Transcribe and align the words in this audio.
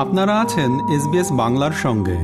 আপনারা 0.00 0.40
আছেন 0.40 0.70
এসবিএস 0.96 1.28
বাংলার 1.32 1.74
সঙ্গে। 1.82 2.18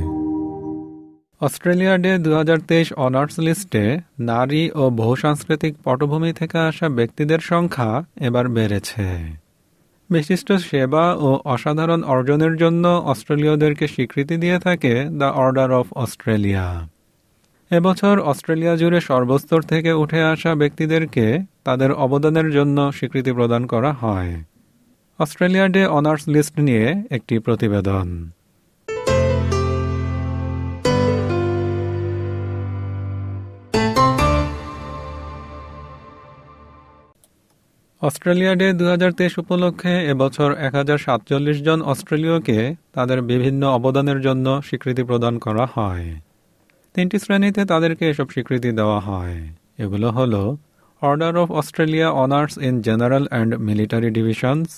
অস্ট্রেলিয়া 1.41 1.95
ডে 1.99 2.19
দু 2.19 2.35
হাজার 2.35 2.59
তেইশ 2.69 2.93
অনার্স 2.93 3.35
লিস্টে 3.39 3.85
নারী 4.21 4.71
ও 4.75 4.91
বহুসাংস্কৃতিক 4.91 5.75
পটভূমি 5.85 6.33
থেকে 6.33 6.59
আসা 6.59 6.89
ব্যক্তিদের 6.89 7.39
সংখ্যা 7.39 8.05
এবার 8.21 8.49
বেড়েছে। 8.49 9.07
বিশিষ্ট 10.11 10.53
সেবা 10.53 11.15
ও 11.15 11.41
অসাধারণ 11.45 12.03
অর্জনের 12.03 12.57
জন্য 12.57 12.89
অস্ট্রেলীয়দেরকে 12.89 13.87
স্বীকৃতি 13.89 14.37
দিয়ে 14.37 14.59
থাকে 14.59 15.05
দ্য 15.11 15.25
অর্ডার 15.25 15.71
অফ 15.73 15.87
অস্ট্রেলিয়া। 15.95 16.67
এবছর 17.71 18.21
অস্ট্রেলিয়া 18.21 18.77
জুড়ে 18.77 19.01
সর্বস্তর 19.01 19.61
থেকে 19.63 19.93
উঠে 19.93 20.21
আসা 20.23 20.55
ব্যক্তিদেরকে 20.55 21.27
তাদের 21.65 21.93
অবদানের 21.93 22.49
জন্য 22.53 22.93
স্বীকৃতি 22.93 23.33
প্রদান 23.33 23.67
করা 23.67 23.93
হয়। 23.93 24.33
অস্ট্রেলিয়া 25.19 25.67
ডে 25.69 25.83
অনার্স 25.99 26.23
লিস্ট 26.35 26.55
নিয়ে 26.67 26.87
একটি 27.17 27.35
প্রতিবেদন। 27.39 28.07
অস্ট্রেলিয়া 38.03 38.55
ডে 38.61 38.69
দু 38.73 38.85
হাজার 38.93 39.13
তেইশ 39.19 39.35
উপলক্ষে 39.43 39.95
এবছর 40.13 40.51
এক 40.67 40.73
হাজার 40.75 40.99
সাতচল্লিশ 40.99 41.59
জন 41.67 41.79
অস্ট্রেলীয়কে 41.93 42.59
তাদের 42.93 43.19
বিভিন্ন 43.23 43.63
অবদানের 43.79 44.19
জন্য 44.21 44.47
স্বীকৃতি 44.69 45.03
প্রদান 45.03 45.35
করা 45.39 45.65
হয়। 45.75 46.07
তিনটি 46.95 47.17
শ্রেণীতে 47.19 47.63
তাদেরকে 47.65 48.05
এসব 48.13 48.27
স্বীকৃতি 48.35 48.71
দেওয়া 48.79 49.01
হয়। 49.01 49.37
এগুলো 49.85 50.09
হল 50.11 50.35
order 51.03 51.35
of 51.43 51.49
Australia 51.61 52.09
honours 52.25 52.55
in 52.69 52.75
general 52.89 53.25
and 53.31 53.51
military 53.69 54.11
divisions 54.11 54.71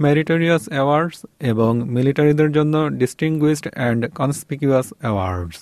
meritorious 0.00 0.64
awards 0.72 1.18
এবং 1.52 1.72
মিলিটারিদের 1.96 2.50
জন্য 2.56 2.74
ডিস্টিংগুইশড 3.00 3.66
অ্যান্ড 3.76 4.00
কনসপিকিউয়াস 4.18 4.88
অ্যাওয়ার্ডস 5.02 5.58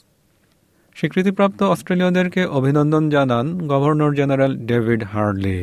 স্বীকৃতিপ্রাপ্ত 0.96 1.60
অস্ট্রেলীয়দেরকে 1.74 2.42
অভিনন্দন 2.58 3.04
জানান 3.14 3.46
governor 3.72 4.12
general 4.20 4.52
David 4.70 5.00
hardly 5.12 5.60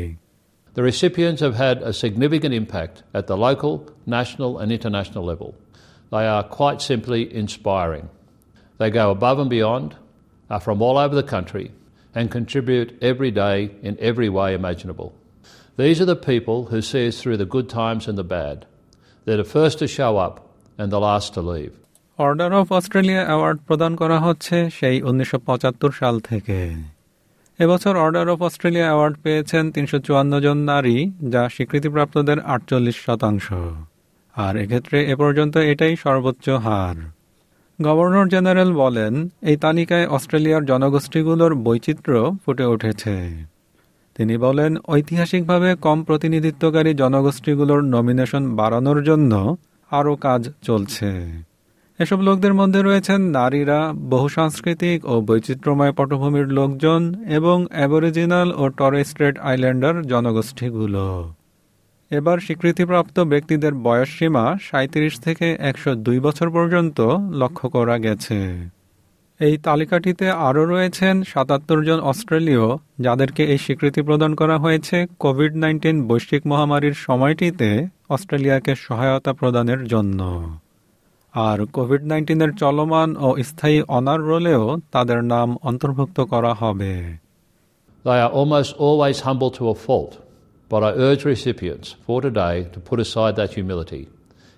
The 0.75 0.83
recipients 0.91 1.41
have 1.45 1.55
had 1.55 1.77
a 1.83 1.94
significant 2.03 2.53
impact 2.61 2.95
at 3.14 3.25
the 3.27 3.38
local, 3.47 3.73
national, 4.17 4.52
and 4.61 4.69
international 4.72 5.23
level. 5.31 5.50
They 6.11 6.25
are 6.36 6.45
quite 6.59 6.80
simply 6.81 7.22
inspiring. 7.44 8.05
They 8.80 8.89
go 8.89 9.05
above 9.11 9.38
and 9.44 9.50
beyond, 9.50 9.89
are 10.50 10.64
from 10.67 10.77
all 10.81 10.97
over 11.03 11.16
the 11.16 11.31
country, 11.36 11.67
and 12.16 12.36
contribute 12.38 12.89
every 13.02 13.31
day 13.31 13.58
in 13.81 13.94
every 14.00 14.30
way 14.38 14.50
imaginable. 14.53 15.09
These 15.78 16.00
are 16.00 16.06
the 16.06 16.16
people 16.32 16.58
who 16.70 16.80
see 16.80 17.06
us 17.06 17.20
through 17.20 17.36
the 17.36 17.52
good 17.55 17.69
times 17.69 18.08
and 18.08 18.16
the 18.16 18.24
bad. 18.24 18.64
They're 19.27 19.36
the 19.36 19.52
first 19.56 19.78
to 19.80 19.86
show 19.86 20.16
up 20.16 20.36
and 20.78 20.88
the 20.91 21.00
last 21.08 21.28
to 21.34 21.42
leave. 21.52 21.74
Order 22.18 22.52
of 22.60 22.66
Australia 22.78 23.22
award 23.28 23.58
প্রদান 23.68 23.92
করা 24.00 24.18
হচ্ছে 24.27 24.56
সেই 24.78 24.96
উনিশশো 25.08 25.38
সাল 26.00 26.14
থেকে 26.30 26.58
এবছর 27.58 27.94
order 28.05 28.27
of 28.34 28.38
Australia 28.48 28.86
award 28.91 29.14
পেয়েছেন 29.24 29.64
তিনশো 29.74 29.98
জন 30.44 30.58
নারী, 30.70 30.96
যা 31.34 31.42
স্বীকৃতিপ্রাপ্তদের 31.55 32.38
আটচল্লিশ 32.55 32.96
শতাংশ 33.06 33.46
আর 34.34 34.55
এক্ষেত্রে 34.62 34.98
এ 35.12 35.14
পর্যন্ত 35.22 35.55
এটাই 35.72 35.94
সর্বোচ্চ 36.05 36.46
হার 36.64 36.96
গভর্নর 37.78 38.27
জেনারেল 38.34 38.70
বলেন, 38.83 39.12
এই 39.50 39.56
তালিকায় 39.64 40.06
অস্ট্রেলিয়ার 40.16 40.62
জনগোষ্ঠীগুলোর 40.70 41.52
বৈচিত্র্য 41.66 42.18
ফুটে 42.42 42.64
উঠেছে 42.74 43.16
তিনি 44.17 44.36
বলেন, 44.36 44.77
ঐতিহাসিকভাবে 44.89 45.75
কম 45.75 46.05
প্রতিনিধিত্বকারী 46.05 46.95
জনগোষ্ঠীগুলোর 46.95 47.81
নমিনেশন 47.84 48.56
বাড়ানোর 48.56 49.03
জন্য 49.03 49.56
আরও 49.91 50.17
কাজ 50.17 50.50
চলছে। 50.62 51.11
এসব 51.98 52.20
লোকদের 52.20 52.55
মধ্যে 52.55 52.83
রয়েছেন 52.83 53.20
নারীরা 53.20 53.92
বহুসাংস্কৃতিক 53.92 55.05
ও 55.05 55.20
বৈচিত্র্যময় 55.20 55.92
পটভূমির 55.92 56.48
লোকজন 56.48 57.14
এবং 57.29 57.67
অ্যাবরিজিনাল 57.70 58.52
ও 58.57 58.68
টরেস্ট্রেট 58.68 59.39
আইল্যান্ডার 59.39 60.02
জনগোষ্ঠীগুলো। 60.02 61.35
এবার 62.11 62.39
স্বীকৃতিপ্রাপ্ত 62.39 63.20
ব্যক্তিদের 63.20 63.74
বয়সসীমা 63.74 64.57
সাঁত্রিশ 64.61 65.20
থেকে 65.20 65.57
একশো 65.61 65.95
দুই 65.95 66.20
বছর 66.20 66.51
পর্যন্ত 66.51 67.01
লক্ষ্য 67.30 67.69
করা 67.69 67.98
গেছে। 67.98 68.70
এই 69.41 69.55
তালিকাটিতে 69.58 70.27
আরও 70.48 70.63
রয়েছেন 70.64 71.14
সাতাত্তর 71.23 71.80
জন 71.85 71.98
অস্ট্রেলীয় 72.02 72.67
যাদেরকে 73.01 73.42
এই 73.45 73.58
স্বীকৃতি 73.58 74.01
প্রদান 74.02 74.33
করা 74.35 74.57
হয়েছে 74.58 74.97
কোভিড 75.19 75.52
নাইন্টিন 75.55 75.97
বৈশ্বিক 76.08 76.42
মহামারীর 76.47 76.97
সময়টিতে 77.07 77.70
অস্ট্রেলিয়াকে 78.08 78.73
সহায়তা 78.86 79.33
প্রদানের 79.33 79.80
জন্য 79.85 80.20
আর 81.35 81.58
কোভিড 81.73 82.02
নাইন্টিনের 82.05 82.52
চলমান 82.58 83.08
ও 83.17 83.29
স্থায়ী 83.42 83.79
অনার 83.89 84.20
রোলেও 84.23 84.64
তাদের 84.92 85.20
নাম 85.25 85.48
অন্তর্ভুক্ত 85.63 86.19
করা 86.33 86.52
হবে 86.55 86.92
They 88.05 88.19
are 88.25 88.33
almost 88.41 88.70
always 88.79 89.17
humble 89.20 89.51
to 89.58 89.64
a 89.69 89.77
fault, 89.86 90.13
but 90.70 90.80
I 90.80 90.91
urge 91.07 91.23
recipients 91.27 91.89
for 92.07 92.19
today 92.23 92.57
to 92.75 92.79
put 92.89 92.98
aside 93.07 93.35
that 93.36 93.51
humility. 93.58 94.05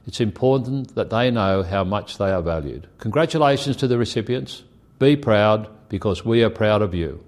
It's 0.07 0.21
important 0.21 0.81
that 0.97 1.09
they 1.11 1.27
know 1.31 1.55
how 1.65 1.85
much 1.87 2.09
they 2.21 2.31
are 2.31 2.45
valued. 2.45 2.83
Congratulations 2.99 3.75
to 3.77 3.87
the 3.87 3.99
recipients. 3.99 4.53
Be 5.01 5.17
proud 5.19 5.69
because 5.89 6.25
we 6.25 6.43
are 6.43 6.51
proud 6.53 6.83
of 6.83 6.93
you. 6.93 7.25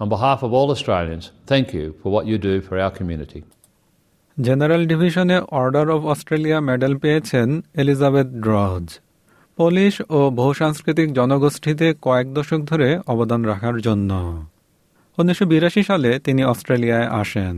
On 0.00 0.08
behalf 0.08 0.42
of 0.42 0.52
all 0.52 0.70
Australians, 0.70 1.30
thank 1.46 1.72
you 1.72 1.94
for 2.02 2.10
what 2.10 2.26
you 2.26 2.38
do 2.40 2.54
for 2.60 2.74
our 2.78 2.90
community. 2.90 3.42
General 4.36 4.82
ডিভিশনে 4.86 5.36
order 5.52 5.86
of 5.90 6.00
Australia 6.04 6.58
medal 6.60 6.94
পেয়েছেন 6.96 7.48
Elizabeth 7.74 8.28
Drozd 8.44 8.86
Polish 9.58 9.94
ও 10.10 10.18
বহুসাংস্কৃতিক 10.30 11.08
জনগোষ্ঠীতে 11.12 11.86
কয়েক 12.02 12.26
দশক 12.34 12.60
ধরে 12.62 12.88
অবদান 13.06 13.40
রাখার 13.44 13.76
জন্য 13.80 14.10
উনিশশো 15.18 15.44
বিরাশি 15.46 15.82
সালে 15.82 16.10
তিনি 16.18 16.42
অস্ট্রেলিয়ায় 16.44 17.08
আসেন 17.20 17.56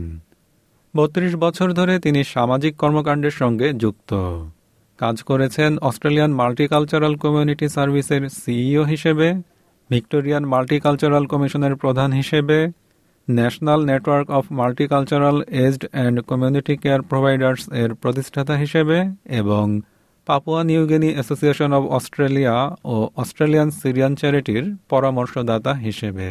বত্রিশ 0.93 1.33
বছর 1.35 1.67
ধরে 1.73 1.93
তিনি 1.99 2.21
সামাজিক 2.33 2.73
কর্মকাণ্ডের 2.77 3.35
সঙ্গে 3.41 3.67
যুক্ত 3.73 4.11
কাজ 4.99 5.17
করেছেন 5.29 5.71
অস্ট্রেলিয়ান 5.89 6.31
মাল্টিকালচারাল 6.41 7.13
কমিউনিটি 7.23 7.67
সার্ভিসের 7.75 8.23
সিইও 8.41 8.83
হিসেবে, 8.83 9.27
ভিক্টোরিয়ান 9.89 10.43
মাল্টিকালচারাল 10.53 11.25
কমিশনের 11.31 11.73
প্রধান 11.75 12.09
হিসেবে, 12.13 12.57
national 13.27 13.81
network 13.85 14.27
of 14.37 14.43
multicultural 14.59 15.37
aged 15.65 15.83
and 15.93 16.17
community 16.29 16.73
care 16.77 17.01
providers 17.01 17.61
এর 17.81 17.91
প্রতিষ্ঠাতা 17.93 18.55
হিসেবে 18.57 18.97
এবং 19.41 19.65
Papua 20.27 20.61
New Guinea 20.69 21.09
association 21.13 21.71
of 21.77 21.83
Australia 21.97 22.55
O 22.93 22.95
Australian 23.21 23.69
Syrian 23.81 24.13
চ্যারিটির 24.15 24.65
পরামর্শদাতা 24.89 25.73
হিসেবে। 25.85 26.29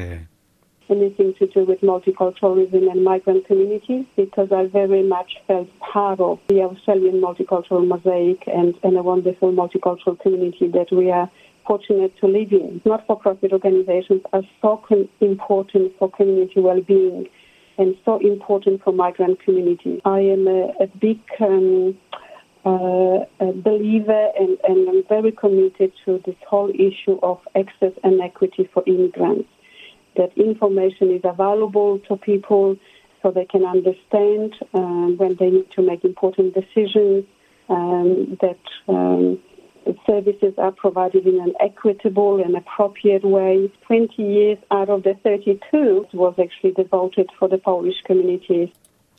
Anything 0.89 1.35
to 1.39 1.47
do 1.47 1.65
with 1.65 1.81
multiculturalism 1.81 2.91
and 2.91 3.05
migrant 3.05 3.47
communities 3.47 4.07
because 4.17 4.53
I 4.53 4.67
very 4.67 5.03
much 5.03 5.37
felt 5.47 5.69
part 5.81 6.21
of 6.21 6.39
the 6.49 6.63
Australian 6.63 7.21
multicultural 7.21 7.87
mosaic 7.87 8.45
and, 8.47 8.75
and 8.83 8.97
a 8.97 9.03
wonderful 9.03 9.53
multicultural 9.53 10.19
community 10.21 10.69
that 10.69 10.93
we 10.93 11.11
are 11.11 11.31
fortunate 11.67 12.17
to 12.19 12.27
live 12.27 12.53
in. 12.53 12.81
Not-for-profit 12.85 13.53
organizations 13.53 14.23
are 14.33 14.43
so 14.63 14.83
important 15.21 15.93
for 15.99 16.11
community 16.11 16.61
well-being 16.61 17.29
and 17.79 17.97
so 18.05 18.19
important 18.19 18.83
for 18.83 18.93
migrant 18.93 19.41
communities. 19.41 20.01
I 20.05 20.21
am 20.21 20.47
a, 20.47 20.73
a 20.81 20.87
big 20.87 21.21
um, 21.41 21.97
uh, 22.65 23.25
a 23.39 23.53
believer 23.53 24.31
and, 24.39 24.59
and 24.69 24.89
I'm 24.89 25.05
very 25.09 25.31
committed 25.31 25.93
to 26.05 26.21
this 26.27 26.35
whole 26.49 26.71
issue 26.71 27.19
of 27.23 27.39
access 27.55 27.93
and 28.03 28.21
equity 28.21 28.69
for 28.75 28.83
immigrants 28.87 29.49
that 30.16 30.32
information 30.38 31.12
is 31.12 31.22
available 31.24 32.00
to 32.08 32.18
people 32.18 32.76
so 33.22 33.32
they 33.32 33.46
can 33.46 33.64
understand 33.66 34.56
um, 34.74 35.18
when 35.18 35.36
they 35.40 35.50
need 35.50 35.70
to 35.78 35.82
make 35.82 36.04
important 36.04 36.54
decisions, 36.54 37.24
um, 37.70 38.38
that 38.42 38.60
um, 38.88 39.40
services 40.08 40.54
are 40.58 40.72
provided 40.72 41.26
in 41.26 41.40
an 41.40 41.54
equitable 41.60 42.44
and 42.44 42.56
appropriate 42.56 43.24
way. 43.24 43.72
20 43.88 44.22
years 44.22 44.58
out 44.72 44.90
of 44.90 45.04
the 45.04 45.14
32 45.24 46.08
was 46.14 46.34
actually 46.40 46.72
devoted 46.72 47.30
for 47.38 47.48
the 47.48 47.58
Polish 47.58 48.00
communities. 48.10 48.70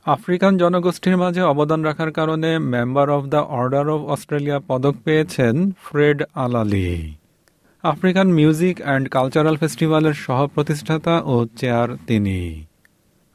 African 0.06 0.52
জনগোষ্ঠীর 0.62 1.16
মাঝে 1.22 1.42
অবদান 1.52 1.80
রাখার 1.88 2.10
কারণে 2.19 2.50
Member 2.74 3.08
of 3.16 3.24
the 3.34 3.40
Order 3.60 3.86
of 3.94 4.00
Australia 4.14 4.58
পদক 4.69 4.94
পেয়েছেন 5.04 5.54
Fred 5.86 6.19
আলালি 6.44 6.88
African 7.83 8.27
music 8.39 8.75
and 8.85 9.06
cultural 9.15 9.56
ফেস্টিভ্যালের 9.62 10.15
সহ 10.25 10.39
প্রতিষ্ঠাতা 10.56 11.15
ও 11.33 11.35
চেয়ার 11.59 11.89
তিনি। 12.07 12.39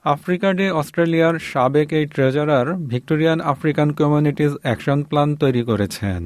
আফ্রিকা 0.04 0.48
ডে 0.58 0.66
অস্ট্রেলিয়ার 0.80 1.34
সাবেক 1.50 1.88
এই 1.98 2.04
treasurer 2.14 2.66
Victorian 2.92 3.38
African 3.52 3.88
communities 3.98 4.52
action 4.64 4.98
plan 5.10 5.28
তৈরি 5.42 5.62
করেছেন। 5.70 6.22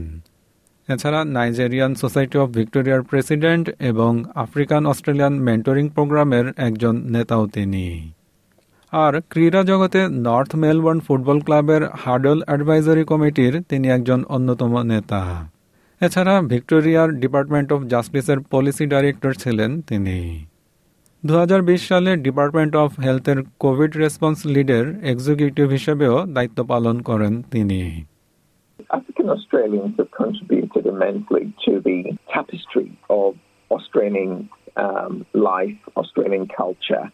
এছাড়া 0.89 1.21
নাইজেরিয়ান 1.37 1.93
সোসাইটি 2.03 2.37
অব 2.43 2.49
ভিক্টোরিয়ার 2.59 3.03
প্রেসিডেন্ট 3.11 3.67
এবং 3.91 4.13
আফ্রিকান 4.45 4.83
অস্ট্রেলিয়ান 4.93 5.35
মেন্টরিং 5.47 5.85
প্রোগ্রামের 5.97 6.47
একজন 6.67 6.95
নেতাও 7.15 7.45
তিনি। 7.57 7.87
আর 8.93 9.12
ক্রীড়া 9.33 9.62
জগতে 9.71 10.01
নর্থ 10.27 10.51
মেলবোর্ন 10.62 10.99
ফুটবল 11.07 11.39
ক্লাবের 11.47 11.83
হার্ডল 12.03 12.39
অ্যাডভাইজারি 12.47 13.05
কমিটির 13.11 13.55
তিনি 13.71 13.87
একজন 13.97 14.21
অন্যতম 14.35 14.73
নেতা। 14.93 15.23
এছাড়া 16.01 16.35
ভিক্টোরিয়ার 16.53 17.09
ডিপার্টমেন্ট 17.23 17.69
অফ 17.73 17.81
জাস্টিসের 17.93 18.39
পলিসি 18.53 18.85
ডাইরেক্টর 18.95 19.33
ছিলেন 19.43 19.71
তিনি 19.91 20.17
দুই 21.25 21.39
হাজার 21.43 21.61
বিশ 21.63 21.81
সালে 21.91 22.11
ডিপার্টমেন্ট 22.27 22.73
অফ 22.83 22.91
হেলথের 23.07 23.39
কোভিড 23.65 23.93
রেসপন্স 24.05 24.39
লিডের 24.55 24.87
এক্সিকিউটিভ 25.13 25.67
হিসেবেও 25.77 26.15
দায়িত্ব 26.37 26.59
পালন 26.73 26.97
করেন 27.09 27.33
তিনি 27.53 27.81
African 28.99 29.29
Australians 29.37 29.93
have 30.01 30.13
contributed 30.23 30.85
immensely 30.95 31.45
to 31.65 31.73
the 31.89 31.99
tapestry 32.35 32.89
of 33.21 33.31
Australian 33.71 34.33
um, 34.77 35.13
life, 35.51 35.79
Australian 35.97 36.45
culture, 36.61 37.07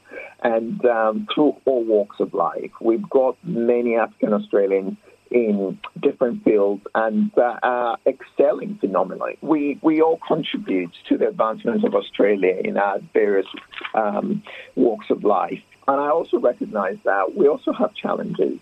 and 0.55 0.77
um, 0.99 1.15
through 1.31 1.53
all 1.67 1.83
walks 1.87 2.19
of 2.25 2.29
life. 2.49 2.73
We've 2.89 3.09
got 3.21 3.35
many 3.73 3.93
African 3.97 4.33
Australians 4.39 4.95
in 5.33 5.79
different 6.01 6.45
fields 6.45 6.83
and 6.95 7.37
uh, 7.39 7.59
are 7.63 7.99
excelling 8.07 8.77
phenomenally. 8.77 9.39
We, 9.41 9.79
we 9.83 10.03
all 10.03 10.21
contribute 10.27 10.93
to 11.09 11.17
the 11.17 11.29
advancements 11.29 11.85
of 11.85 11.95
Australia 11.95 12.61
in 12.63 12.77
our 12.77 12.99
various 13.13 13.47
um, 13.95 14.43
walks 14.77 15.11
of 15.11 15.25
life. 15.25 15.63
And 15.89 16.01
I 16.01 16.11
also 16.11 16.39
recognize 16.39 16.99
that 17.05 17.35
we 17.35 17.49
also 17.49 17.73
have 17.73 17.95
challenges. 17.95 18.59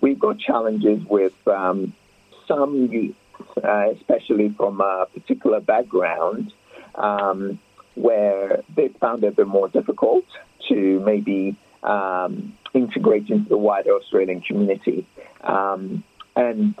We've 0.00 0.18
got 0.18 0.38
challenges 0.38 1.04
with 1.04 1.34
um, 1.46 1.92
some 2.46 2.86
youth, 2.86 3.16
uh, 3.62 3.90
especially 3.90 4.50
from 4.50 4.80
a 4.80 5.06
particular 5.12 5.60
background, 5.60 6.52
um, 6.94 7.58
where 7.94 8.62
they 8.74 8.88
found 8.88 9.24
it 9.24 9.28
a 9.28 9.32
bit 9.32 9.46
more 9.46 9.68
difficult 9.68 10.24
to 10.68 11.00
maybe 11.00 11.56
um, 11.84 12.56
integrate 12.72 13.28
into 13.28 13.48
the 13.48 13.56
wider 13.56 13.92
Australian 13.92 14.40
community. 14.40 15.06
Um, 15.42 16.02
and, 16.34 16.74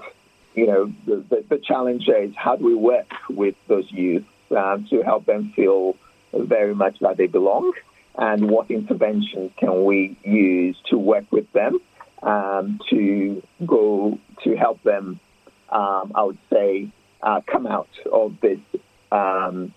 you 0.54 0.66
know, 0.66 0.92
the, 1.06 1.44
the, 1.48 1.58
challenge 1.58 2.08
is 2.08 2.34
how 2.34 2.56
do 2.56 2.64
we 2.64 2.74
work 2.74 3.12
with 3.28 3.54
those 3.68 3.90
youth 3.92 4.24
um, 4.50 4.86
to 4.90 5.02
help 5.02 5.26
them 5.26 5.52
feel 5.54 5.96
very 6.32 6.74
much 6.74 6.98
that 7.00 7.16
they 7.16 7.26
belong? 7.26 7.72
And 8.16 8.50
what 8.50 8.70
interventions 8.70 9.52
can 9.56 9.84
we 9.84 10.16
use 10.24 10.76
to 10.86 10.96
work 10.96 11.30
with 11.30 11.50
them 11.52 11.80
um, 12.22 12.80
to 12.90 13.42
go 13.66 14.18
to 14.42 14.56
help 14.56 14.82
them, 14.82 15.20
um, 15.68 16.12
I 16.14 16.22
would 16.22 16.38
say, 16.50 16.88
uh, 17.22 17.40
come 17.46 17.66
out 17.66 17.88
of 18.10 18.40
this, 18.40 18.60
um, 19.12 19.74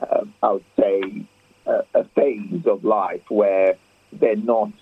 uh, 0.00 0.24
I 0.42 0.52
would 0.52 0.64
say, 0.78 1.26
a 1.64 2.04
phase 2.16 2.66
of 2.66 2.84
life 2.84 3.30
where 3.30 3.76
they're 4.12 4.44
not 4.46 4.72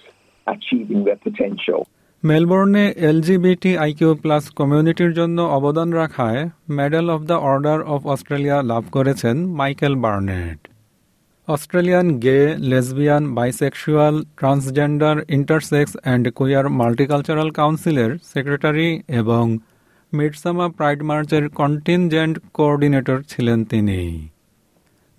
achieving 0.47 1.01
their 1.05 1.21
potential. 1.21 1.83
মেলবোর্নে 2.23 2.85
LGBT 3.03 3.73
IQ 3.77 4.11
plus 4.15 4.45
কমিউনিটির 4.59 5.13
জন্য 5.15 5.39
অবদান 5.51 5.89
রাখায় 5.93 6.41
medal 6.71 7.07
of 7.11 7.23
the 7.27 7.37
order 7.43 7.79
of 7.95 8.01
Australia 8.07 8.59
লাভ 8.63 8.85
করেছেন 8.93 9.37
Michael 9.61 9.95
Barnett 9.97 10.59
Australian 11.49 12.07
gay 12.25 12.39
lesbian 12.71 13.23
bisexual 13.35 14.15
transgender 14.39 15.17
intersex 15.29 15.93
and 15.97 16.25
queer 16.39 16.67
multicultural 16.81 17.51
কাউন্সিলের 17.51 18.11
secretary 18.33 18.91
এবং 19.21 19.45
Midsumma 20.13 20.67
pride 20.77 21.01
মার্চের 21.03 21.45
contingent 21.61 22.35
coordinator 22.57 23.19
ছিলেন 23.31 23.59
তিনি 23.73 24.01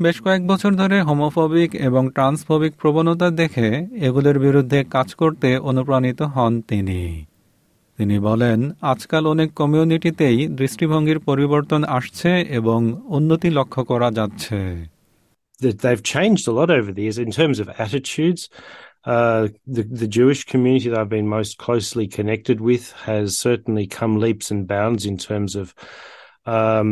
বেশ 0.02 0.18
কয়েক 0.22 0.44
বছর 0.48 0.72
ধরে 0.72 0.98
হোমোফোবিক 1.02 1.72
এবং 1.88 2.04
ট্রান্সফোবিক 2.10 2.74
প্রবণতা 2.76 3.28
দেখে 3.32 3.68
এগুলোর 4.00 4.38
বিরুদ্ধে 4.40 4.80
কাজ 4.90 5.10
করতে 5.16 5.50
অনুপ্রাণিত 5.62 6.20
হন 6.34 6.54
তিনি 6.62 7.02
তিনি 7.98 8.16
বলেন 8.20 8.60
আজকাল 8.92 9.24
অনেক 9.26 9.50
কমিউনিটিতেই 9.54 10.38
দৃষ্টিভঙ্গির 10.60 11.20
পরিবর্তন 11.20 11.82
আসছে 11.98 12.32
এবং 12.50 12.80
উন্নতি 13.08 13.50
লক্ষ্য 13.50 13.82
করা 13.86 14.10
যাচ্ছে 14.12 14.60
They've 15.84 16.06
changed 16.16 16.46
a 16.48 16.54
lot 16.60 16.70
over 16.72 16.92
the 16.92 17.04
years 17.04 17.20
in 17.20 17.32
terms 17.32 17.58
of 17.60 17.68
attitudes. 17.78 18.42
Uh, 19.14 19.44
the, 19.76 19.84
the 20.02 20.12
Jewish 20.18 20.42
community 20.46 20.88
that 20.90 21.00
I've 21.00 21.16
been 21.18 21.36
most 21.40 21.54
closely 21.58 22.06
connected 22.08 22.58
with 22.70 22.86
has 23.10 23.28
certainly 23.48 23.86
come 23.98 24.14
leaps 24.26 24.48
and 24.54 24.62
bounds 24.68 25.02
in 25.06 25.18
terms 25.30 25.52
of 25.56 25.68
um, 26.58 26.90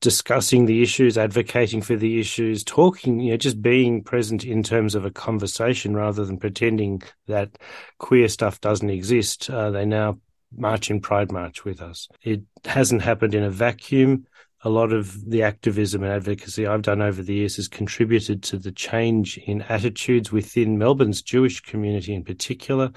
discussing 0.00 0.66
the 0.66 0.82
issues, 0.82 1.18
advocating 1.18 1.82
for 1.82 1.96
the 1.96 2.20
issues, 2.20 2.62
talking, 2.62 3.18
you 3.20 3.32
know, 3.32 3.36
just 3.36 3.60
being 3.60 4.02
present 4.02 4.44
in 4.44 4.62
terms 4.62 4.94
of 4.94 5.04
a 5.04 5.10
conversation 5.10 5.94
rather 5.94 6.24
than 6.24 6.38
pretending 6.38 7.02
that 7.26 7.58
queer 7.98 8.28
stuff 8.28 8.60
doesn't 8.60 8.90
exist. 8.90 9.50
Uh, 9.50 9.70
they 9.70 9.84
now 9.84 10.18
march 10.56 10.90
in 10.90 11.00
Pride 11.00 11.32
March 11.32 11.64
with 11.64 11.82
us. 11.82 12.08
It 12.22 12.42
hasn't 12.64 13.02
happened 13.02 13.34
in 13.34 13.42
a 13.42 13.50
vacuum. 13.50 14.26
A 14.62 14.70
lot 14.70 14.92
of 14.92 15.28
the 15.28 15.42
activism 15.42 16.02
and 16.02 16.12
advocacy 16.12 16.66
I've 16.66 16.82
done 16.82 17.02
over 17.02 17.22
the 17.22 17.34
years 17.34 17.56
has 17.56 17.68
contributed 17.68 18.42
to 18.44 18.58
the 18.58 18.72
change 18.72 19.38
in 19.38 19.62
attitudes 19.62 20.32
within 20.32 20.78
Melbourne's 20.78 21.22
Jewish 21.22 21.60
community 21.60 22.14
in 22.14 22.24
particular. 22.24 22.90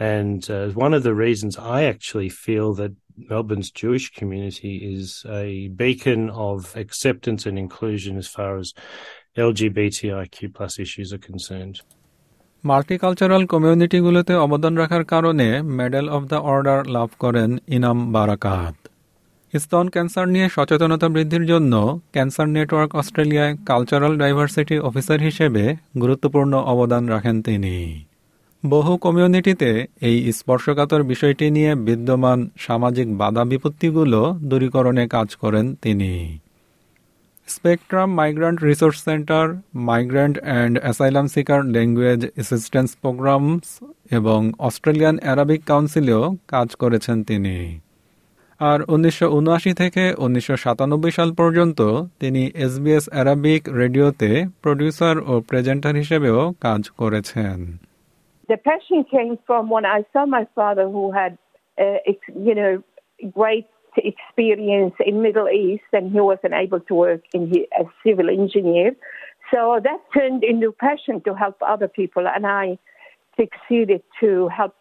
And 0.00 0.48
uh, 0.50 0.68
one 0.68 0.94
of 0.94 1.02
the 1.02 1.14
reasons 1.14 1.56
I 1.56 1.84
actually 1.84 2.28
feel 2.28 2.74
that 2.74 2.94
Melbourne's 3.20 3.70
Jewish 3.72 4.10
community 4.10 4.94
is 4.94 5.24
a 5.28 5.68
beacon 5.70 6.30
of 6.30 6.76
acceptance 6.76 7.46
and 7.46 7.58
inclusion 7.58 8.16
as 8.16 8.28
far 8.28 8.58
as 8.58 8.74
LGBTIQ 9.36 10.54
plus 10.54 10.78
issues 10.78 11.12
are 11.12 11.18
concerned. 11.20 11.76
Multicultural 12.64 13.42
কমিউনিটিগুলোতে 13.46 14.34
অবদান 14.36 14.74
রাখার 14.76 15.04
কারণে 15.04 15.48
medal 15.78 16.06
of 16.08 16.22
the 16.28 16.38
order 16.52 16.80
লাভ 16.86 17.10
করেন 17.18 17.50
Inam 17.68 17.98
Barakat 18.12 18.76
স্তন 19.52 19.86
cancer 19.88 20.26
নিয়ে 20.28 20.46
সচেতনতা 20.48 21.08
বৃদ্ধির 21.08 21.44
জন্য 21.46 21.72
ক্যান্সার 22.12 22.48
নেটওয়ার্ক 22.48 22.90
অস্ট্রেলিয়ায় 22.94 23.54
কালচারাল 23.66 24.14
ডাইভার্সিটি 24.18 24.76
অফিসার 24.78 25.18
হিসেবে 25.20 25.62
গুরুত্বপূর্ণ 26.00 26.52
অবদান 26.72 27.02
রাখেন 27.08 27.36
তিনি 27.42 27.74
বহু 28.62 28.92
কমিউনিটিতে 28.96 29.70
এই 30.00 30.16
স্পর্শকাতর 30.32 31.02
বিষয়টি 31.02 31.46
নিয়ে 31.50 31.72
বিদ্যমান 31.86 32.38
সামাজিক 32.58 33.08
বাধা 33.16 33.44
বিপত্তিগুলো 33.44 34.20
দূরীকরণে 34.50 35.04
কাজ 35.08 35.28
করেন 35.36 35.66
তিনি। 35.82 36.12
Spectrum 37.48 38.08
migrant 38.14 38.58
resource 38.64 38.98
centre, 39.04 39.44
migrant 39.88 40.36
and 40.38 40.74
asylum 40.82 41.26
seeker 41.34 41.60
language 41.74 42.20
assistance 42.34 42.90
programmes 43.02 43.66
এবং 44.10 44.40
অস্ট্রেলিয়ান 44.58 45.16
অ্যারাবিক 45.22 45.60
কাউন্সিলেও 45.64 46.22
কাজ 46.48 46.68
করেছেন 46.74 47.16
তিনি। 47.24 47.56
আর 48.60 48.78
উনিশশো 48.94 49.26
উনআশি 49.38 49.72
থেকে 49.72 50.04
উনিশশো 50.18 50.54
সাতানব্বই 50.56 51.12
সাল 51.18 51.30
পর্যন্ত 51.32 51.80
তিনি 52.20 52.42
এসবিএস 52.66 53.04
অ্যারাবিক 53.08 53.62
রেডিওতে 53.80 54.30
প্রডিউসার 54.62 55.16
ও 55.30 55.34
প্রেজেন্টার 55.40 55.94
হিসেবেও 55.96 56.40
কাজ 56.60 56.82
করেছেন। 57.00 57.58
The 58.48 58.56
passion 58.56 59.04
came 59.10 59.38
from 59.46 59.70
when 59.70 59.84
I 59.84 60.04
saw 60.12 60.26
my 60.26 60.46
father 60.54 60.88
who 60.88 61.12
had, 61.12 61.38
uh, 61.78 61.98
you 62.34 62.54
know, 62.54 62.82
great 63.32 63.66
experience 63.96 64.94
in 65.04 65.22
Middle 65.22 65.48
East 65.48 65.84
and 65.92 66.12
he 66.12 66.20
wasn't 66.20 66.54
able 66.54 66.80
to 66.80 66.94
work 66.94 67.22
in 67.34 67.48
he, 67.48 67.66
as 67.78 67.86
civil 68.06 68.28
engineer. 68.30 68.92
So 69.52 69.80
that 69.82 69.98
turned 70.14 70.44
into 70.44 70.72
passion 70.72 71.20
to 71.22 71.34
help 71.34 71.56
other 71.66 71.88
people 71.88 72.26
and 72.26 72.46
I 72.46 72.78
succeeded 73.38 74.02
to 74.20 74.48
help 74.48 74.74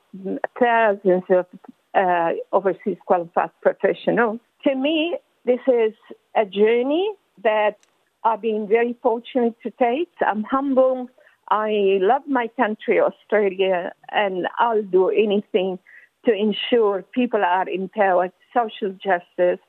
thousands 0.60 1.24
of 1.30 1.46
uh, 1.94 2.32
overseas 2.52 2.98
qualified 3.06 3.52
professionals. 3.62 4.40
To 4.66 4.76
me, 4.76 5.18
this 5.46 5.60
is 5.68 5.94
a 6.36 6.46
journey 6.46 7.12
that 7.44 7.78
I've 8.24 8.42
been 8.42 8.68
very 8.68 8.96
fortunate 9.02 9.56
to 9.64 9.72
take. 9.72 10.10
I'm 10.26 10.44
humble 10.44 11.10
I 11.50 12.00
love 12.02 12.24
my 12.28 12.48
country, 12.58 13.00
Australia, 13.00 13.94
and 14.10 14.48
I'll 14.60 14.84
do 14.84 15.10
anything 15.10 15.80
to 16.26 16.34
ensure 16.34 17.04
people 17.14 17.44
are 17.44 17.70
empowered, 17.70 18.34
social 18.54 18.92
justice, 18.92 19.62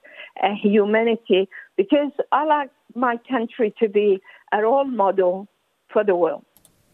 and 0.42 0.56
humanity, 0.58 1.48
because 1.76 2.12
I 2.32 2.44
like 2.46 2.70
my 2.96 3.16
country 3.28 3.72
to 3.80 3.88
be 3.88 4.20
a 4.52 4.62
role 4.62 4.84
model 4.84 5.46
for 5.90 6.04
the 6.04 6.16
world. 6.16 6.44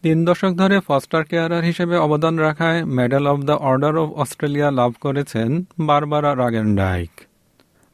তিন 0.05 0.19
দশক 0.25 0.53
ধরে 0.61 0.77
foster 0.89 1.23
carer 1.31 1.65
হিসেবে 1.71 1.97
অবদান 2.07 2.35
রাখায় 2.47 2.81
medal 2.99 3.25
of 3.33 3.41
the 3.49 3.57
order 3.71 3.95
of 4.03 4.09
Australia 4.23 4.69
লাভ 4.81 4.93
করেছেন 5.05 5.51
Barbara 5.89 6.31
Ragendyke 6.43 7.13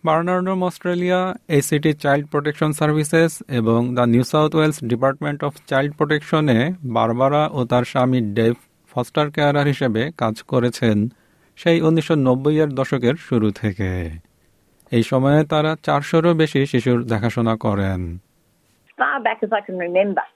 Barnardos 0.04 0.60
Australia 0.62 1.20
ACT 1.58 1.92
child 1.94 2.24
protection 2.30 2.70
services 2.72 3.32
এবং 3.48 3.80
the 3.94 4.04
New 4.14 4.24
South 4.32 4.54
Wales 4.54 4.78
department 4.84 5.44
of 5.44 5.52
child 5.66 5.92
প্রোটেকশনে 5.96 6.58
Barbara 6.96 7.42
ও 7.52 7.64
তার 7.64 7.84
স্বামী 7.84 8.20
ডেভ 8.20 8.54
ফস্টার 8.92 9.26
কেয়ারার 9.30 9.66
হিসেবে 9.66 10.02
কাজ 10.16 10.36
করেছেন 10.42 10.96
সেই 11.56 11.78
উনিশশো 11.80 12.14
এর 12.62 12.70
দশকের 12.80 13.16
শুরু 13.28 13.48
থেকে। 13.50 13.90
এই 14.96 15.02
সময়ে 15.02 15.40
তারা 15.44 15.76
চারশোরও 15.82 16.32
বেশি 16.34 16.60
শিশুর 16.66 16.98
দেখাশোনা 17.04 17.54
করেন। 17.56 18.00
Far 18.98 19.16
back 19.26 19.38
as 19.44 19.52
I 19.58 19.60
can 19.66 19.76
remember, 19.86 20.26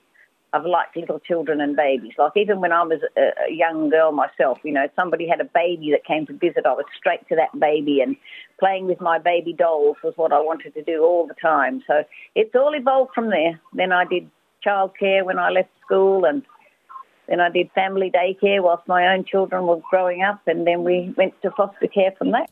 I've 0.54 0.66
liked 0.66 0.96
little 0.98 1.20
children 1.20 1.62
and 1.62 1.76
babies. 1.76 2.14
Like 2.18 2.32
even 2.36 2.60
when 2.60 2.72
I 2.72 2.84
was 2.84 3.02
a, 3.16 3.22
a 3.48 3.54
young 3.54 3.90
girl 3.90 4.12
myself, 4.12 4.58
you 4.64 4.74
know, 4.74 4.88
somebody 4.96 5.28
had 5.28 5.42
a 5.42 5.50
baby 5.64 5.92
that 5.92 6.06
came 6.06 6.26
to 6.26 6.34
visit, 6.34 6.66
I 6.66 6.74
was 6.74 6.86
straight 6.98 7.28
to 7.30 7.36
that 7.36 7.60
baby 7.60 8.02
and 8.02 8.16
playing 8.60 8.88
with 8.88 9.00
my 9.00 9.20
baby 9.20 9.54
dolls 9.54 9.98
was 10.04 10.14
what 10.16 10.34
I 10.34 10.40
wanted 10.40 10.74
to 10.74 10.84
do 10.84 11.04
all 11.04 11.28
the 11.28 11.36
time. 11.36 11.84
So 11.86 12.04
it's 12.36 12.56
all 12.56 12.74
evolved 12.74 13.12
from 13.14 13.30
there. 13.30 13.60
Then 13.74 13.92
I 13.92 14.06
did 14.06 14.30
childcare 14.66 15.24
when 15.24 15.38
I 15.38 15.50
left 15.50 15.70
school 15.86 16.26
and 16.26 16.42
then 17.28 17.40
I 17.40 17.50
did 17.50 17.70
family 17.74 18.12
daycare 18.12 18.62
whilst 18.64 18.88
my 18.88 19.14
own 19.14 19.26
children 19.26 19.68
were 19.68 19.82
growing 19.92 20.24
up 20.24 20.42
and 20.48 20.66
then 20.66 20.84
we 20.84 21.14
went 21.16 21.40
to 21.44 21.52
foster 21.52 21.88
care 21.98 22.14
from 22.18 22.32
that. 22.32 22.50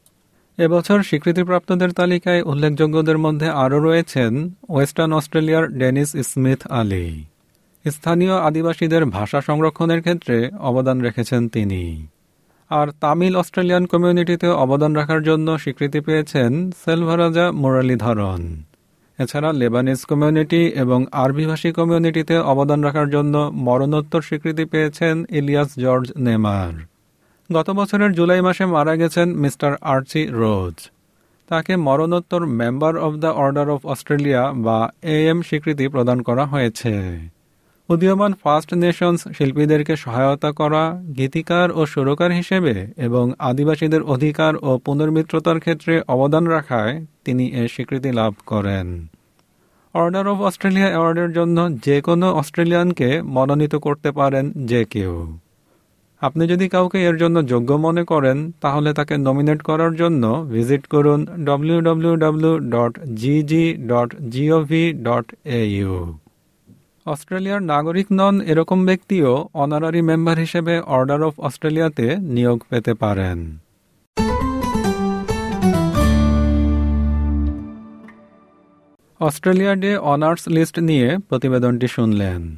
এবছর 0.65 0.99
স্বীকৃতিপ্রাপ্তদের 1.09 1.91
তালিকায় 1.99 2.41
উল্লেখযোগ্যদের 2.51 3.17
মধ্যে 3.25 3.47
আরও 3.63 3.77
রয়েছেন 3.87 4.31
western 4.73 5.11
অস্ট্রেলিয়ার 5.19 5.63
Dennis 5.81 6.09
Smith 6.31 6.61
Ali 6.79 7.05
স্থানীয় 7.90 8.40
আদিবাসীদের 8.40 9.06
ভাষা 9.06 9.40
সংরক্ষণের 9.40 10.00
ক্ষেত্রে 10.00 10.50
অবদান 10.60 11.00
রেখেছেন 11.00 11.48
তিনি। 11.48 12.06
আর 12.70 12.88
তামিল 13.00 13.36
অস্ট্রেলিয়ান 13.36 13.86
কমিউনিটিতে 13.86 14.48
অবদান 14.48 14.94
রাখার 14.94 15.22
জন্য 15.22 15.58
স্বীকৃতি 15.58 16.00
পেয়েছেন 16.00 16.70
সেলভারাজা 16.84 17.52
মুরালীধরন। 17.52 18.62
এছাড়া 19.18 19.52
লেবানিজ 19.52 20.04
কমিউনিটি 20.04 20.66
এবং 20.66 21.04
আরবিভাষী 21.12 21.72
কমিউনিটিতে 21.72 22.38
অবদান 22.38 22.80
রাখার 22.80 23.10
জন্য 23.10 23.50
মরণোত্তর 23.54 24.22
স্বীকৃতি 24.22 24.64
পেয়েছেন 24.64 25.24
ইলিয়াস 25.30 25.68
জর্জ 25.78 26.12
নেমার। 26.18 26.72
গত 27.52 27.70
বছরের 27.70 28.12
জুলাই 28.12 28.40
মাসে 28.40 28.66
মারা 28.66 28.96
গেছেন 28.96 29.34
মিস্টার 29.34 29.76
আর্চি 29.80 30.26
রোজ। 30.26 30.90
তাকে 31.48 31.76
মরণোত্তর 31.76 32.46
member 32.46 32.96
of 32.96 33.16
the 33.16 33.26
order 33.26 33.70
of 33.70 33.86
Australia 33.86 34.52
বা 34.52 34.90
এএম 35.02 35.42
স্বীকৃতি 35.42 35.88
প্রদান 35.88 36.22
করা 36.22 36.46
হয়েছে। 36.46 36.94
উদীয়মান 37.88 38.32
ফার্স্ট 38.42 38.70
নেশনস 38.82 39.20
শিল্পীদেরকে 39.36 39.94
সহায়তা 40.04 40.50
করা, 40.60 40.82
গীতিকার 41.18 41.68
ও 41.78 41.80
সুরকার 41.92 42.30
হিসেবে 42.32 42.74
এবং 43.06 43.24
আদিবাসীদের 43.50 44.02
অধিকার 44.14 44.52
ও 44.68 44.70
পুনর্মিত্রতার 44.86 45.58
ক্ষেত্রে 45.64 45.94
অবদান 46.14 46.44
রাখায় 46.46 46.94
তিনি 47.24 47.44
এ 47.62 47.64
স্বীকৃতি 47.74 48.10
লাভ 48.20 48.32
করেন। 48.46 48.86
অর্ডার 49.94 50.26
অফ 50.32 50.38
অস্ট্রেলিয়া 50.48 50.90
অ্যাওয়ার্ডের 50.92 51.30
জন্য 51.32 51.56
যে 51.86 51.96
কোনো 52.00 52.26
অস্ট্রেলিয়ানকে 52.40 53.08
মনোনীত 53.34 53.74
করতে 53.86 54.10
পারেন 54.18 54.44
যে 54.70 54.80
কেউ। 54.84 55.14
আপনি 56.22 56.42
যদি 56.52 56.66
কাউকে 56.68 56.98
এর 57.08 57.16
জন্য 57.22 57.36
যোগ্য 57.52 57.70
মনে 57.86 58.02
করেন, 58.04 58.38
তাহলে 58.60 58.90
তাকে 58.98 59.14
নমিনেট 59.26 59.60
করার 59.62 59.92
জন্য 59.94 60.22
ভিজিট 60.52 60.84
করুন 60.86 61.20
W 61.48 61.78
dot 62.74 62.92
GG 63.20 63.66
dot 63.90 64.08
GOV 64.32 64.84
dot 65.06 65.26
AU 65.60 65.96
অস্ট্রেলিয়ার 67.06 67.62
নাগরিক 67.62 68.06
নন 68.12 68.40
এরকম 68.40 68.78
ব্যক্তিও 68.86 69.48
অনারারি 69.54 70.02
মেম্বার 70.02 70.36
হিসেবে 70.38 70.80
অর্ডার 70.80 71.22
অফ 71.22 71.40
অস্ট্রেলিয়াতে 71.40 72.16
নিয়োগ 72.16 72.58
পেতে 72.70 72.94
পারেন। 72.94 73.38
অস্ট্রেলিয়া 79.20 79.74
ডে 79.74 79.96
অনার্স 79.96 80.48
লিস্ট 80.48 80.76
নিয়ে 80.78 81.16
প্রতিবেদনটি 81.28 81.86
শুনলেন। 81.86 82.56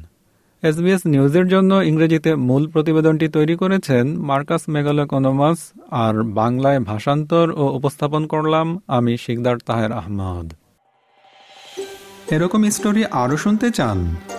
এসবিএস 0.63 1.01
নিউজের 1.05 1.47
জন্য 1.47 1.71
ইংরেজিতে 1.75 2.35
মূল 2.47 2.63
প্রতিবেদনটি 2.67 3.27
তৈরি 3.27 3.55
করেছেন 3.55 4.05
মার্কাস 4.19 4.63
মেগালোকোনোমাস 4.69 5.59
আর 5.91 6.23
বাংলায় 6.23 6.79
ভাষান্তর 6.79 7.47
ও 7.51 7.63
উপস্থাপন 7.77 8.27
করলাম 8.27 8.67
আমি 8.87 9.17
শিকদার 9.17 9.57
তাহের 9.57 9.91
আহমদ। 9.91 10.47
এরকম 12.31 12.61
স্টোরি 12.69 13.05
আরও 13.05 13.37
শুনতে 13.37 13.67
চান? 13.71 13.97